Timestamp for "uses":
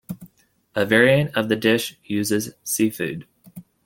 2.03-2.55